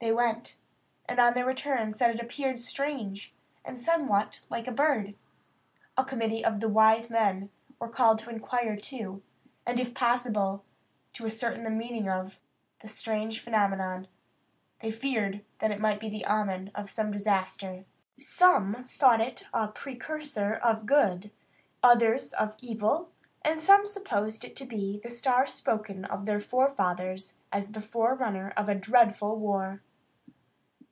[0.00, 0.56] They went,
[1.06, 3.32] and on their return said it appeared strange,
[3.64, 5.14] and somewhat like a bird.
[5.96, 7.48] A committee of the wise men
[7.78, 9.22] were called to inquire into,
[9.64, 10.62] and if possible
[11.14, 12.38] to ascertain the meaning of,
[12.80, 14.06] the strange phenomenon.
[14.80, 17.86] They feared that it might be the omen of some disaster.
[18.18, 21.30] Some thought it a precursor of good,
[21.82, 23.10] others of evil;
[23.40, 27.80] and some supposed it to be the star spoken of by their forefathers as the
[27.80, 29.80] forerunner of a dreadful war.